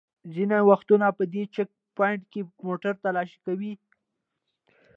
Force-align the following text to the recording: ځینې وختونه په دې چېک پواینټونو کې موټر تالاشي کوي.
ځینې 0.33 0.59
وختونه 0.69 1.07
په 1.17 1.23
دې 1.33 1.43
چېک 1.53 1.69
پواینټونو 1.95 2.29
کې 2.31 2.41
موټر 2.67 2.93
تالاشي 3.03 3.37
کوي. 3.45 3.73